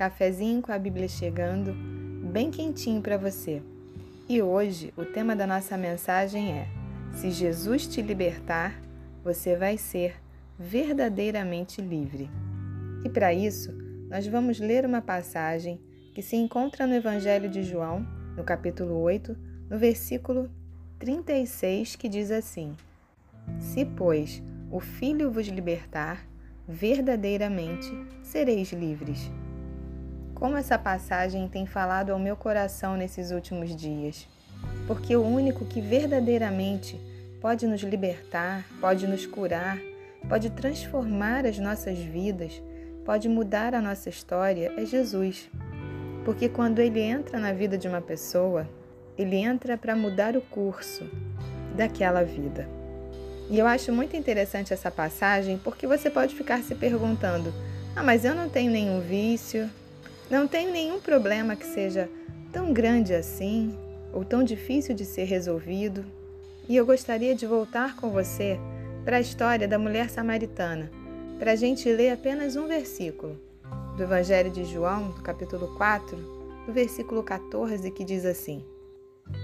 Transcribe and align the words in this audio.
cafezinho 0.00 0.62
com 0.62 0.72
a 0.72 0.78
Bíblia 0.78 1.06
chegando, 1.06 1.74
bem 2.32 2.50
quentinho 2.50 3.02
para 3.02 3.18
você. 3.18 3.60
E 4.26 4.40
hoje 4.40 4.94
o 4.96 5.04
tema 5.04 5.36
da 5.36 5.46
nossa 5.46 5.76
mensagem 5.76 6.52
é: 6.52 6.68
Se 7.12 7.30
Jesus 7.30 7.86
te 7.86 8.00
libertar, 8.00 8.80
você 9.22 9.56
vai 9.56 9.76
ser 9.76 10.14
verdadeiramente 10.58 11.82
livre. 11.82 12.30
E 13.04 13.10
para 13.10 13.34
isso, 13.34 13.76
nós 14.08 14.26
vamos 14.26 14.58
ler 14.58 14.86
uma 14.86 15.02
passagem 15.02 15.78
que 16.14 16.22
se 16.22 16.34
encontra 16.34 16.86
no 16.86 16.94
Evangelho 16.94 17.50
de 17.50 17.62
João, 17.62 18.06
no 18.34 18.42
capítulo 18.42 18.98
8, 19.02 19.36
no 19.68 19.76
versículo 19.76 20.50
36, 20.98 21.96
que 21.96 22.08
diz 22.08 22.30
assim: 22.30 22.74
Se, 23.58 23.84
pois, 23.84 24.42
o 24.70 24.80
Filho 24.80 25.30
vos 25.30 25.46
libertar, 25.46 26.26
verdadeiramente 26.66 27.92
sereis 28.22 28.72
livres. 28.72 29.30
Como 30.40 30.56
essa 30.56 30.78
passagem 30.78 31.46
tem 31.48 31.66
falado 31.66 32.10
ao 32.10 32.18
meu 32.18 32.34
coração 32.34 32.96
nesses 32.96 33.30
últimos 33.30 33.76
dias, 33.76 34.26
porque 34.86 35.14
o 35.14 35.22
único 35.22 35.66
que 35.66 35.82
verdadeiramente 35.82 36.98
pode 37.42 37.66
nos 37.66 37.82
libertar, 37.82 38.64
pode 38.80 39.06
nos 39.06 39.26
curar, 39.26 39.78
pode 40.30 40.48
transformar 40.48 41.44
as 41.44 41.58
nossas 41.58 41.98
vidas, 41.98 42.62
pode 43.04 43.28
mudar 43.28 43.74
a 43.74 43.82
nossa 43.82 44.08
história 44.08 44.72
é 44.78 44.86
Jesus. 44.86 45.50
Porque 46.24 46.48
quando 46.48 46.78
ele 46.78 47.00
entra 47.00 47.38
na 47.38 47.52
vida 47.52 47.76
de 47.76 47.86
uma 47.86 48.00
pessoa, 48.00 48.66
ele 49.18 49.36
entra 49.36 49.76
para 49.76 49.94
mudar 49.94 50.38
o 50.38 50.40
curso 50.40 51.04
daquela 51.76 52.24
vida. 52.24 52.66
E 53.50 53.58
eu 53.58 53.66
acho 53.66 53.92
muito 53.92 54.16
interessante 54.16 54.72
essa 54.72 54.90
passagem 54.90 55.58
porque 55.58 55.86
você 55.86 56.08
pode 56.08 56.34
ficar 56.34 56.62
se 56.62 56.74
perguntando: 56.74 57.52
ah, 57.94 58.02
mas 58.02 58.24
eu 58.24 58.34
não 58.34 58.48
tenho 58.48 58.70
nenhum 58.70 59.00
vício, 59.00 59.68
não 60.30 60.46
tenho 60.46 60.70
nenhum 60.70 61.00
problema 61.00 61.56
que 61.56 61.66
seja 61.66 62.08
tão 62.52 62.72
grande 62.72 63.12
assim 63.12 63.76
ou 64.12 64.24
tão 64.24 64.44
difícil 64.44 64.94
de 64.94 65.04
ser 65.04 65.24
resolvido. 65.24 66.04
E 66.68 66.76
eu 66.76 66.86
gostaria 66.86 67.34
de 67.34 67.46
voltar 67.46 67.96
com 67.96 68.10
você 68.10 68.58
para 69.04 69.16
a 69.16 69.20
história 69.20 69.66
da 69.66 69.78
mulher 69.78 70.08
samaritana, 70.08 70.90
para 71.38 71.52
a 71.52 71.56
gente 71.56 71.90
ler 71.90 72.12
apenas 72.12 72.54
um 72.54 72.68
versículo 72.68 73.40
do 73.96 74.02
Evangelho 74.02 74.50
de 74.50 74.64
João, 74.64 75.12
capítulo 75.22 75.74
4, 75.76 76.16
do 76.64 76.72
versículo 76.72 77.22
14, 77.22 77.90
que 77.90 78.04
diz 78.04 78.24
assim: 78.24 78.64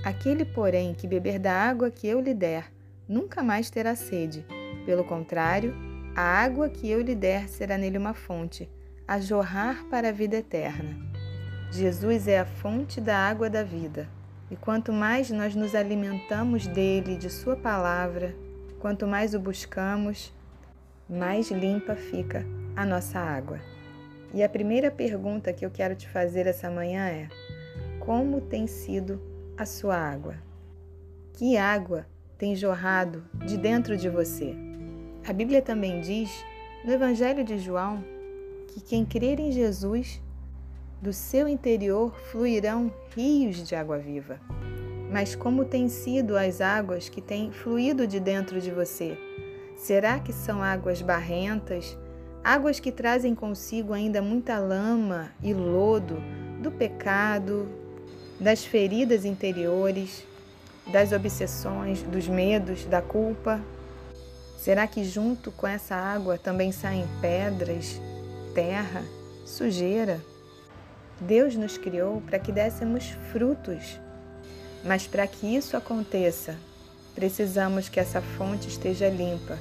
Aquele, 0.05 0.45
porém, 0.45 0.95
que 0.95 1.07
beber 1.09 1.39
da 1.39 1.53
água 1.53 1.91
que 1.91 2.07
eu 2.07 2.21
lhe 2.21 2.35
der, 2.35 2.73
nunca 3.09 3.43
mais 3.43 3.71
terá 3.71 3.97
sede. 3.97 4.47
Pelo 4.85 5.03
contrário, 5.03 5.75
a 6.15 6.23
água 6.23 6.69
que 6.69 6.89
eu 6.89 7.01
lhe 7.01 7.15
der 7.15 7.49
será 7.49 7.77
nele 7.77 7.99
uma 7.99 8.15
fonte, 8.15 8.69
a 9.07 9.21
jorrar 9.21 9.85
para 9.91 10.09
a 10.09 10.13
vida 10.13 10.37
eterna. 10.37 10.97
Jesus 11.71 12.27
é 12.27 12.41
a 12.41 12.47
fonte 12.47 13.01
da 13.01 13.17
água 13.17 13.49
da 13.49 13.63
vida. 13.63 14.09
E 14.51 14.57
quanto 14.57 14.93
mais 14.93 15.31
nós 15.31 15.55
nos 15.55 15.75
alimentamos 15.75 16.67
dele, 16.67 17.17
de 17.17 17.29
Sua 17.29 17.57
palavra, 17.57 18.35
quanto 18.81 19.07
mais 19.07 19.35
o 19.35 19.41
buscamos, 19.41 20.33
mais 21.09 21.51
limpa 21.51 21.95
fica 21.95 22.45
a 22.75 22.85
nossa 22.85 23.19
água. 23.19 23.61
E 24.35 24.43
a 24.43 24.49
primeira 24.49 24.91
pergunta 24.91 25.53
que 25.53 25.65
eu 25.65 25.71
quero 25.71 25.95
te 25.95 26.09
fazer 26.09 26.47
essa 26.47 26.71
manhã 26.71 27.07
é: 27.07 27.29
como 28.01 28.41
tem 28.41 28.67
sido 28.67 29.21
a 29.57 29.65
sua 29.65 29.97
água? 29.97 30.35
Que 31.33 31.57
água 31.57 32.07
tem 32.39 32.55
jorrado 32.55 33.25
de 33.45 33.57
dentro 33.57 33.97
de 33.97 34.09
você. 34.09 34.55
A 35.27 35.33
Bíblia 35.33 35.63
também 35.63 36.01
diz, 36.01 36.31
no 36.85 36.93
Evangelho 36.93 37.45
de 37.45 37.59
João, 37.59 38.05
que 38.77 38.81
quem 38.83 39.07
crer 39.07 39.41
em 39.41 39.51
Jesus, 39.51 40.21
do 41.01 41.11
seu 41.11 41.49
interior 41.49 42.15
fluirão 42.31 42.93
rios 43.17 43.67
de 43.67 43.75
água 43.75 43.97
viva. 43.97 44.39
Mas 45.11 45.35
como 45.35 45.65
têm 45.65 45.89
sido 45.89 46.37
as 46.37 46.61
águas 46.61 47.09
que 47.09 47.23
têm 47.23 47.51
fluído 47.51 48.07
de 48.07 48.21
dentro 48.21 48.61
de 48.61 48.71
você? 48.71 49.17
Será 49.79 50.21
que 50.21 50.31
são 50.31 50.63
águas 50.63 51.01
barrentas, 51.01 51.97
águas 52.45 52.79
que 52.79 52.93
trazem 52.93 53.35
consigo 53.35 53.95
ainda 53.95 54.21
muita 54.21 54.59
lama 54.59 55.31
e 55.43 55.55
lodo 55.55 56.23
do 56.61 56.71
pecado, 56.71 57.67
das 58.39 58.63
feridas 58.63 59.25
interiores, 59.25 60.23
das 60.93 61.13
obsessões, 61.13 62.03
dos 62.03 62.29
medos, 62.29 62.85
da 62.85 63.01
culpa? 63.01 63.59
Será 64.59 64.87
que 64.87 65.03
junto 65.03 65.51
com 65.51 65.67
essa 65.67 65.95
água 65.95 66.37
também 66.37 66.73
saem 66.73 67.07
pedras, 67.23 67.99
terra, 68.57 69.05
sujeira? 69.45 70.19
Deus 71.21 71.55
nos 71.57 71.77
criou 71.77 72.23
para 72.23 72.39
que 72.39 72.51
dessemos 72.51 73.11
frutos, 73.31 74.01
mas 74.83 75.07
para 75.07 75.27
que 75.27 75.55
isso 75.55 75.77
aconteça, 75.77 76.57
precisamos 77.15 77.91
que 77.91 78.01
essa 78.01 78.23
fonte 78.23 78.67
esteja 78.69 79.11
limpa, 79.11 79.59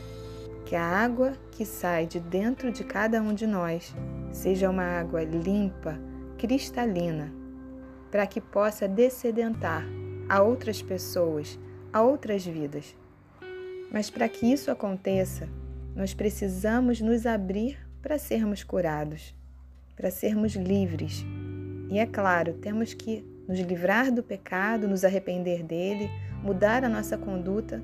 que 0.66 0.78
a 0.78 0.82
água 0.82 1.34
que 1.52 1.66
sai 1.66 2.06
de 2.06 2.22
dentro 2.22 2.72
de 2.72 2.86
cada 2.86 3.22
um 3.22 3.34
de 3.34 3.46
nós 3.46 3.94
seja 4.32 4.70
uma 4.70 4.86
água 4.86 5.26
limpa, 5.26 6.00
cristalina, 6.38 7.34
para 8.10 8.26
que 8.26 8.40
possa 8.40 8.88
descedentar 8.88 9.84
a 10.30 10.42
outras 10.42 10.82
pessoas, 10.82 11.60
a 11.92 12.02
outras 12.02 12.46
vidas. 12.46 12.96
Mas 13.92 14.10
para 14.10 14.30
que 14.30 14.50
isso 14.50 14.72
aconteça, 14.72 15.50
nós 15.94 16.14
precisamos 16.14 17.02
nos 17.02 17.26
abrir 17.26 17.85
para 18.06 18.20
sermos 18.20 18.64
curados, 18.64 19.34
para 19.96 20.12
sermos 20.12 20.54
livres. 20.54 21.26
E 21.90 21.98
é 21.98 22.06
claro, 22.06 22.54
temos 22.54 22.94
que 22.94 23.26
nos 23.48 23.60
livrar 23.60 24.12
do 24.12 24.22
pecado, 24.22 24.88
nos 24.88 25.04
arrepender 25.04 25.64
dele, 25.64 26.08
mudar 26.44 26.84
a 26.84 26.90
nossa 26.90 27.18
conduta, 27.18 27.82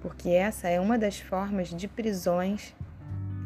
porque 0.00 0.28
essa 0.30 0.68
é 0.68 0.78
uma 0.78 0.96
das 0.96 1.18
formas 1.18 1.70
de 1.70 1.88
prisões, 1.88 2.72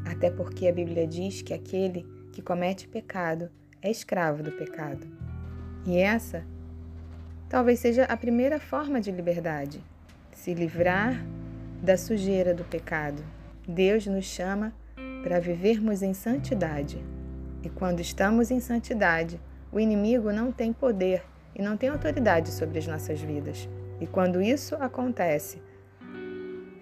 até 0.05 0.31
porque 0.31 0.69
a 0.69 0.73
Bíblia 0.73 1.07
diz 1.07 1.41
que 1.41 1.55
aquele 1.55 2.07
que 2.31 2.43
comete 2.43 2.87
pecado 2.87 3.51
é 3.81 3.91
escravo 3.91 4.43
do 4.43 4.53
pecado. 4.53 5.07
E 5.87 5.97
essa 5.97 6.45
talvez 7.49 7.81
seja 7.81 8.05
a 8.05 8.19
primeira 8.19 8.61
forma 8.61 9.01
de 9.01 9.11
liberdade, 9.11 9.83
se 10.33 10.53
livrar 10.53 11.25
da 11.83 11.97
sujeira 11.97 12.53
do 12.53 12.65
pecado. 12.65 13.25
Deus 13.67 14.07
nos 14.07 14.27
chama 14.27 14.75
para 15.23 15.41
vivermos 15.41 16.03
em 16.03 16.15
santidade. 16.15 17.05
E 17.63 17.69
quando 17.69 18.01
estamos 18.01 18.51
em 18.51 18.61
santidade, 18.61 19.41
o 19.73 19.79
inimigo 19.79 20.33
não 20.33 20.51
tem 20.51 20.73
poder 20.73 21.23
e 21.55 21.63
não 21.63 21.77
tem 21.77 21.89
autoridade 21.89 22.51
sobre 22.51 22.79
as 22.79 22.87
nossas 22.87 23.21
vidas. 23.21 23.69
E 24.01 24.07
quando 24.07 24.41
isso 24.41 24.75
acontece, 24.77 25.63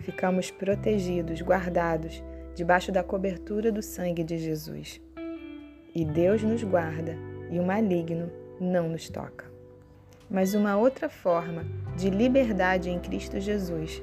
ficamos 0.00 0.50
protegidos, 0.50 1.43
guardados 1.43 2.22
debaixo 2.54 2.91
da 2.93 3.03
cobertura 3.03 3.71
do 3.72 3.82
sangue 3.82 4.22
de 4.22 4.38
Jesus. 4.38 5.00
E 5.94 6.05
Deus 6.05 6.43
nos 6.43 6.62
guarda 6.62 7.16
e 7.50 7.59
o 7.59 7.65
maligno 7.65 8.31
não 8.60 8.88
nos 8.88 9.09
toca 9.09 9.49
mas 10.31 10.55
uma 10.55 10.76
outra 10.76 11.09
forma 11.09 11.65
de 11.97 12.10
liberdade 12.10 12.91
em 12.91 12.99
Cristo 12.99 13.41
Jesus 13.41 14.03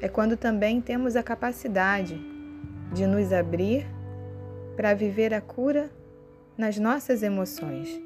é 0.00 0.08
quando 0.08 0.36
também 0.36 0.80
temos 0.80 1.16
a 1.16 1.22
capacidade 1.22 2.20
de 2.92 3.06
nos 3.06 3.32
abrir 3.32 3.86
para 4.76 4.94
viver 4.94 5.32
a 5.32 5.40
cura 5.40 5.90
nas 6.56 6.78
nossas 6.78 7.22
emoções. 7.22 8.00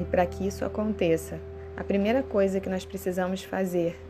E 0.00 0.04
para 0.04 0.26
que 0.26 0.46
isso 0.46 0.64
aconteça, 0.64 1.40
a 1.76 1.84
primeira 1.84 2.22
coisa 2.22 2.60
que 2.60 2.68
nós 2.68 2.84
precisamos 2.84 3.42
fazer 3.42 4.00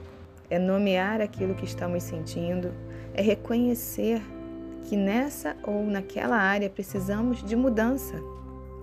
é 0.51 0.59
nomear 0.59 1.21
aquilo 1.21 1.55
que 1.55 1.65
estamos 1.65 2.03
sentindo, 2.03 2.73
é 3.15 3.23
reconhecer 3.23 4.21
que 4.83 4.97
nessa 4.97 5.57
ou 5.63 5.85
naquela 5.85 6.37
área 6.37 6.69
precisamos 6.69 7.43
de 7.43 7.57
mudança. 7.57 8.15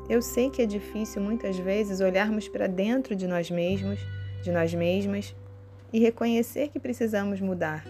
Eu 0.10 0.22
sei 0.22 0.50
que 0.50 0.62
é 0.62 0.66
difícil 0.66 1.22
muitas 1.22 1.58
vezes 1.58 2.02
olharmos 2.02 2.48
para 2.48 2.68
dentro 2.68 3.16
de 3.16 3.28
nós 3.28 3.50
mesmos, 3.52 4.00
de 4.44 4.52
nós 4.52 4.74
mesmas 4.74 5.36
e 5.94 6.00
reconhecer 6.00 6.70
que 6.70 6.80
precisamos 6.80 7.40
mudar. 7.40 7.86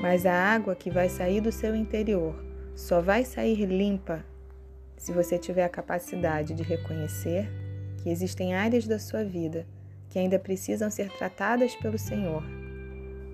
Mas 0.00 0.26
a 0.26 0.32
água 0.32 0.74
que 0.74 0.90
vai 0.90 1.08
sair 1.08 1.40
do 1.40 1.52
seu 1.52 1.74
interior 1.74 2.34
só 2.74 3.00
vai 3.00 3.24
sair 3.24 3.66
limpa 3.66 4.24
se 4.96 5.12
você 5.12 5.38
tiver 5.38 5.64
a 5.64 5.68
capacidade 5.68 6.54
de 6.54 6.62
reconhecer 6.62 7.48
que 8.02 8.08
existem 8.08 8.54
áreas 8.54 8.86
da 8.86 8.98
sua 8.98 9.24
vida 9.24 9.66
que 10.08 10.18
ainda 10.18 10.38
precisam 10.38 10.90
ser 10.90 11.10
tratadas 11.10 11.74
pelo 11.76 11.98
Senhor, 11.98 12.42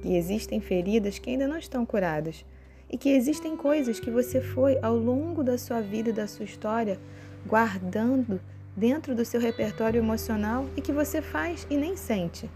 que 0.00 0.16
existem 0.16 0.60
feridas 0.60 1.18
que 1.18 1.30
ainda 1.30 1.48
não 1.48 1.58
estão 1.58 1.84
curadas 1.84 2.44
e 2.88 2.96
que 2.96 3.10
existem 3.10 3.56
coisas 3.56 4.00
que 4.00 4.10
você 4.10 4.40
foi 4.40 4.78
ao 4.80 4.96
longo 4.96 5.42
da 5.42 5.58
sua 5.58 5.80
vida 5.80 6.10
e 6.10 6.12
da 6.12 6.26
sua 6.26 6.44
história 6.44 6.98
guardando 7.46 8.40
dentro 8.76 9.14
do 9.14 9.24
seu 9.24 9.40
repertório 9.40 9.98
emocional 9.98 10.66
e 10.76 10.80
que 10.80 10.92
você 10.92 11.20
faz 11.20 11.66
e 11.68 11.76
nem 11.76 11.96
sente. 11.96 12.48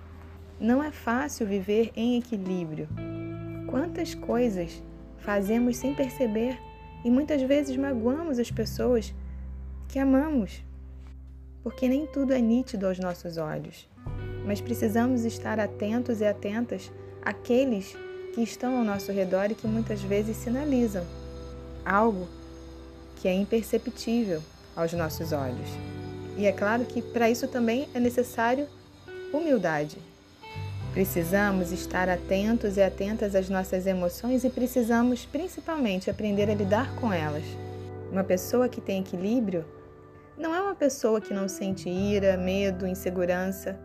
Não 0.61 0.83
é 0.83 0.93
fácil 0.93 1.47
viver 1.47 1.91
em 1.97 2.17
equilíbrio. 2.17 2.89
Quantas 3.69 4.15
coisas 4.15 4.83
fazemos 5.19 5.77
sem 5.77 5.95
perceber 5.95 6.57
e 7.05 7.11
muitas 7.11 7.43
vezes 7.43 7.77
magoamos 7.77 8.39
as 8.39 8.51
pessoas 8.51 9.15
que 9.89 9.99
amamos. 9.99 10.63
porque 11.63 11.89
nem 11.89 12.07
tudo 12.07 12.33
é 12.33 12.41
nítido 12.41 12.89
aos 12.89 12.99
nossos 12.99 13.37
olhos. 13.37 13.89
Mas 14.45 14.61
precisamos 14.61 15.25
estar 15.25 15.61
atentos 15.61 16.21
e 16.21 16.25
atentas 16.27 16.91
àqueles 17.25 17.97
que 18.35 18.43
estão 18.43 18.79
ao 18.79 18.85
nosso 18.85 19.13
redor 19.13 19.51
e 19.51 19.55
que 19.55 19.69
muitas 19.69 20.03
vezes 20.03 20.37
sinalizam 20.37 21.07
algo 21.85 22.27
que 23.17 23.29
é 23.29 23.33
imperceptível 23.33 24.43
aos 24.75 24.93
nossos 24.93 25.31
olhos. 25.33 25.69
E 26.37 26.47
é 26.47 26.53
claro 26.53 26.85
que 26.85 27.01
para 27.01 27.31
isso 27.31 27.47
também 27.47 27.89
é 27.95 28.01
necessário 28.01 28.67
humildade. 29.33 29.99
Precisamos 30.93 31.73
estar 31.73 32.07
atentos 32.11 32.77
e 32.77 32.83
atentas 32.83 33.35
às 33.35 33.49
nossas 33.49 33.87
emoções 33.87 34.45
e 34.45 34.51
precisamos 34.51 35.25
principalmente 35.25 36.11
aprender 36.11 36.51
a 36.51 36.55
lidar 36.55 36.95
com 36.97 37.11
elas. 37.11 37.45
Uma 38.11 38.23
pessoa 38.23 38.69
que 38.69 38.79
tem 38.79 39.01
equilíbrio 39.01 39.65
não 40.37 40.55
é 40.55 40.61
uma 40.61 40.75
pessoa 40.75 41.19
que 41.19 41.33
não 41.33 41.49
sente 41.49 41.89
ira, 41.89 42.37
medo, 42.37 42.87
insegurança. 42.87 43.79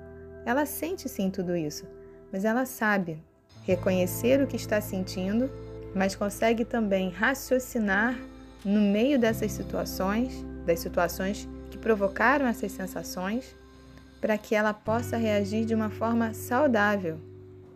Ela 0.45 0.65
sente 0.65 1.07
sim 1.07 1.29
tudo 1.29 1.55
isso, 1.55 1.85
mas 2.29 2.43
ela 2.43 2.65
sabe 2.65 3.23
reconhecer 3.63 4.41
o 4.41 4.47
que 4.47 4.57
está 4.57 4.81
sentindo, 4.81 5.49
mas 5.95 6.13
consegue 6.13 6.65
também 6.65 7.09
raciocinar 7.09 8.19
no 8.65 8.81
meio 8.81 9.17
dessas 9.17 9.53
situações, 9.53 10.45
das 10.65 10.81
situações 10.81 11.47
que 11.71 11.77
provocaram 11.77 12.45
essas 12.45 12.73
sensações, 12.73 13.55
para 14.19 14.37
que 14.37 14.55
ela 14.55 14.73
possa 14.73 15.17
reagir 15.17 15.65
de 15.65 15.75
uma 15.75 15.89
forma 15.89 16.33
saudável 16.33 17.19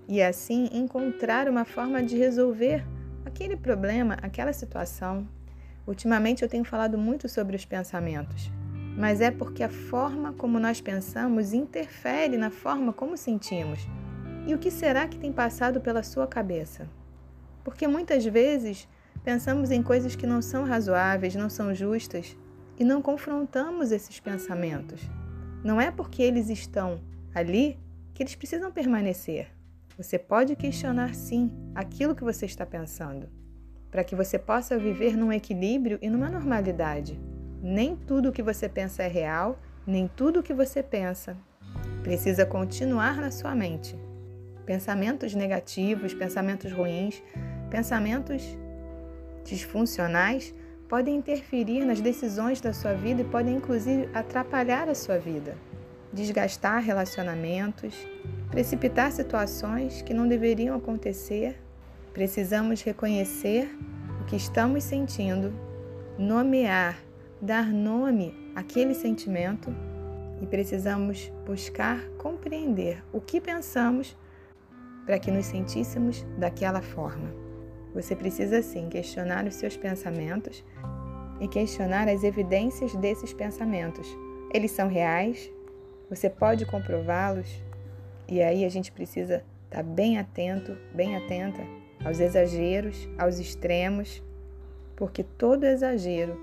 e 0.07 0.21
assim 0.21 0.69
encontrar 0.73 1.47
uma 1.47 1.63
forma 1.63 2.03
de 2.03 2.17
resolver 2.17 2.85
aquele 3.25 3.55
problema, 3.55 4.17
aquela 4.21 4.51
situação. 4.51 5.27
Ultimamente 5.85 6.43
eu 6.43 6.49
tenho 6.49 6.63
falado 6.63 6.97
muito 6.97 7.29
sobre 7.29 7.55
os 7.55 7.65
pensamentos, 7.65 8.51
mas 8.97 9.21
é 9.21 9.31
porque 9.31 9.63
a 9.63 9.69
forma 9.69 10.33
como 10.33 10.59
nós 10.59 10.81
pensamos 10.81 11.53
interfere 11.53 12.37
na 12.37 12.49
forma 12.49 12.91
como 12.91 13.15
sentimos. 13.15 13.87
E 14.47 14.53
o 14.53 14.57
que 14.57 14.71
será 14.71 15.07
que 15.07 15.17
tem 15.17 15.31
passado 15.31 15.79
pela 15.79 16.03
sua 16.03 16.27
cabeça? 16.27 16.87
Porque 17.63 17.87
muitas 17.87 18.25
vezes 18.25 18.87
pensamos 19.23 19.71
em 19.71 19.83
coisas 19.83 20.15
que 20.15 20.25
não 20.25 20.41
são 20.41 20.65
razoáveis, 20.65 21.35
não 21.35 21.49
são 21.49 21.73
justas 21.75 22.35
e 22.79 22.83
não 22.83 23.01
confrontamos 23.01 23.91
esses 23.91 24.19
pensamentos. 24.19 24.99
Não 25.63 25.79
é 25.79 25.91
porque 25.91 26.23
eles 26.23 26.49
estão 26.49 26.99
ali 27.33 27.79
que 28.13 28.23
eles 28.23 28.35
precisam 28.35 28.71
permanecer. 28.71 29.47
Você 29.97 30.17
pode 30.17 30.55
questionar 30.55 31.13
sim 31.13 31.51
aquilo 31.75 32.15
que 32.15 32.23
você 32.23 32.45
está 32.45 32.65
pensando, 32.65 33.29
para 33.91 34.03
que 34.03 34.15
você 34.15 34.39
possa 34.39 34.77
viver 34.77 35.15
num 35.15 35.31
equilíbrio 35.31 35.99
e 36.01 36.09
numa 36.09 36.29
normalidade. 36.29 37.19
Nem 37.61 37.95
tudo 37.95 38.29
o 38.29 38.31
que 38.31 38.41
você 38.41 38.67
pensa 38.67 39.03
é 39.03 39.07
real, 39.07 39.59
nem 39.85 40.07
tudo 40.07 40.39
o 40.39 40.43
que 40.43 40.53
você 40.53 40.81
pensa 40.81 41.37
precisa 42.01 42.45
continuar 42.45 43.17
na 43.17 43.29
sua 43.29 43.53
mente. 43.53 43.95
Pensamentos 44.65 45.35
negativos, 45.35 46.13
pensamentos 46.13 46.71
ruins, 46.71 47.21
pensamentos 47.69 48.43
disfuncionais 49.43 50.53
podem 50.91 51.15
interferir 51.15 51.85
nas 51.85 52.01
decisões 52.01 52.59
da 52.59 52.73
sua 52.73 52.93
vida 52.93 53.21
e 53.21 53.23
podem 53.23 53.55
inclusive 53.55 54.09
atrapalhar 54.13 54.89
a 54.89 54.93
sua 54.93 55.17
vida, 55.17 55.55
desgastar 56.11 56.83
relacionamentos, 56.83 57.95
precipitar 58.49 59.09
situações 59.13 60.01
que 60.01 60.13
não 60.13 60.27
deveriam 60.27 60.75
acontecer. 60.75 61.57
Precisamos 62.11 62.81
reconhecer 62.81 63.73
o 64.21 64.25
que 64.25 64.35
estamos 64.35 64.83
sentindo, 64.83 65.53
nomear, 66.19 67.01
dar 67.41 67.71
nome 67.71 68.51
àquele 68.53 68.93
sentimento 68.93 69.73
e 70.41 70.45
precisamos 70.45 71.31
buscar 71.45 72.03
compreender 72.17 73.01
o 73.13 73.21
que 73.21 73.39
pensamos 73.39 74.17
para 75.05 75.17
que 75.17 75.31
nos 75.31 75.45
sentíssemos 75.45 76.25
daquela 76.37 76.81
forma. 76.81 77.50
Você 77.93 78.15
precisa 78.15 78.61
sim 78.61 78.89
questionar 78.89 79.45
os 79.45 79.55
seus 79.55 79.75
pensamentos 79.75 80.63
e 81.39 81.47
questionar 81.47 82.07
as 82.07 82.23
evidências 82.23 82.95
desses 82.95 83.33
pensamentos. 83.33 84.07
Eles 84.53 84.71
são 84.71 84.87
reais? 84.87 85.51
Você 86.09 86.29
pode 86.29 86.65
comprová-los? 86.65 87.47
E 88.27 88.41
aí 88.41 88.63
a 88.63 88.69
gente 88.69 88.91
precisa 88.91 89.43
estar 89.65 89.83
bem 89.83 90.17
atento, 90.17 90.77
bem 90.93 91.15
atenta 91.17 91.61
aos 92.03 92.19
exageros, 92.19 93.09
aos 93.17 93.39
extremos, 93.39 94.21
porque 94.95 95.23
todo 95.23 95.65
exagero, 95.65 96.39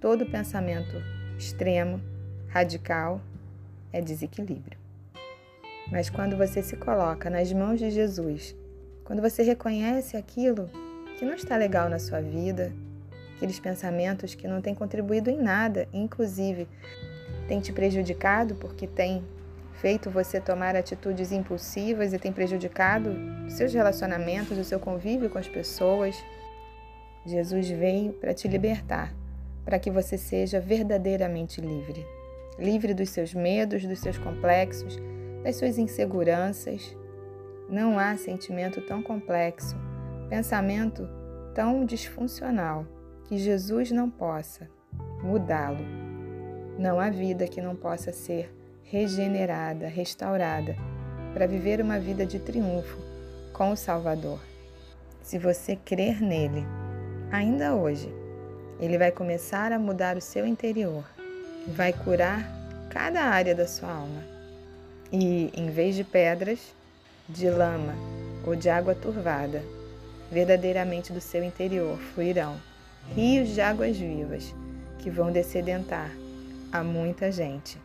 todo 0.00 0.26
pensamento 0.26 0.96
extremo, 1.38 2.00
radical, 2.48 3.20
é 3.92 4.00
desequilíbrio. 4.00 4.78
Mas 5.90 6.10
quando 6.10 6.36
você 6.36 6.62
se 6.62 6.76
coloca 6.76 7.30
nas 7.30 7.52
mãos 7.52 7.78
de 7.78 7.90
Jesus, 7.90 8.54
quando 9.08 9.22
você 9.22 9.42
reconhece 9.42 10.18
aquilo 10.18 10.68
que 11.18 11.24
não 11.24 11.32
está 11.32 11.56
legal 11.56 11.88
na 11.88 11.98
sua 11.98 12.20
vida, 12.20 12.70
aqueles 13.34 13.58
pensamentos 13.58 14.34
que 14.34 14.46
não 14.46 14.60
têm 14.60 14.74
contribuído 14.74 15.30
em 15.30 15.40
nada, 15.40 15.88
inclusive 15.94 16.68
tem 17.48 17.58
te 17.58 17.72
prejudicado 17.72 18.54
porque 18.56 18.86
tem 18.86 19.24
feito 19.80 20.10
você 20.10 20.38
tomar 20.38 20.76
atitudes 20.76 21.32
impulsivas 21.32 22.12
e 22.12 22.18
tem 22.18 22.30
prejudicado 22.30 23.16
seus 23.48 23.72
relacionamentos, 23.72 24.58
o 24.58 24.62
seu 24.62 24.78
convívio 24.78 25.30
com 25.30 25.38
as 25.38 25.48
pessoas. 25.48 26.14
Jesus 27.24 27.66
veio 27.66 28.12
para 28.12 28.34
te 28.34 28.46
libertar, 28.46 29.14
para 29.64 29.78
que 29.78 29.90
você 29.90 30.18
seja 30.18 30.60
verdadeiramente 30.60 31.62
livre. 31.62 32.04
Livre 32.58 32.92
dos 32.92 33.08
seus 33.08 33.32
medos, 33.32 33.86
dos 33.86 34.00
seus 34.00 34.18
complexos, 34.18 34.98
das 35.42 35.56
suas 35.56 35.78
inseguranças. 35.78 36.94
Não 37.68 37.98
há 37.98 38.16
sentimento 38.16 38.80
tão 38.80 39.02
complexo, 39.02 39.76
pensamento 40.28 41.06
tão 41.54 41.84
disfuncional 41.84 42.86
que 43.24 43.36
Jesus 43.36 43.90
não 43.90 44.08
possa 44.08 44.68
mudá-lo. 45.22 45.84
Não 46.78 46.98
há 46.98 47.10
vida 47.10 47.46
que 47.46 47.60
não 47.60 47.76
possa 47.76 48.12
ser 48.12 48.54
regenerada, 48.84 49.86
restaurada, 49.86 50.74
para 51.34 51.46
viver 51.46 51.80
uma 51.80 51.98
vida 51.98 52.24
de 52.24 52.38
triunfo 52.38 52.96
com 53.52 53.72
o 53.72 53.76
Salvador. 53.76 54.40
Se 55.20 55.38
você 55.38 55.76
crer 55.76 56.22
nele, 56.22 56.64
ainda 57.30 57.74
hoje, 57.74 58.10
ele 58.80 58.96
vai 58.96 59.10
começar 59.10 59.72
a 59.72 59.78
mudar 59.78 60.16
o 60.16 60.22
seu 60.22 60.46
interior, 60.46 61.04
vai 61.66 61.92
curar 61.92 62.48
cada 62.88 63.20
área 63.24 63.54
da 63.54 63.66
sua 63.66 63.90
alma 63.90 64.24
e, 65.12 65.50
em 65.54 65.70
vez 65.70 65.94
de 65.94 66.04
pedras, 66.04 66.74
de 67.28 67.50
lama 67.50 67.94
ou 68.46 68.56
de 68.56 68.68
água 68.68 68.94
turvada, 68.94 69.62
verdadeiramente 70.30 71.12
do 71.12 71.20
seu 71.20 71.42
interior 71.44 71.98
fluirão 72.14 72.56
rios 73.14 73.50
de 73.50 73.60
águas 73.60 73.96
vivas 73.96 74.54
que 74.98 75.10
vão 75.10 75.32
descedentar 75.32 76.10
a 76.70 76.82
muita 76.82 77.30
gente. 77.32 77.78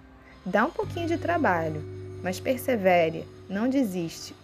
Dá 0.45 0.65
um 0.65 0.71
pouquinho 0.71 1.07
de 1.07 1.17
trabalho, 1.17 1.81
mas 2.21 2.39
persevere, 2.39 3.25
não 3.47 3.69
desiste, 3.69 4.35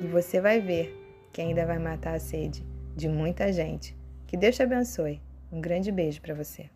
e 0.00 0.06
você 0.06 0.40
vai 0.40 0.60
ver 0.60 0.94
que 1.32 1.40
ainda 1.40 1.64
vai 1.64 1.78
matar 1.78 2.14
a 2.14 2.20
sede 2.20 2.64
de 2.94 3.08
muita 3.08 3.52
gente. 3.52 3.96
Que 4.26 4.36
Deus 4.36 4.56
te 4.56 4.62
abençoe. 4.62 5.20
Um 5.50 5.60
grande 5.60 5.90
beijo 5.90 6.20
para 6.20 6.34
você. 6.34 6.68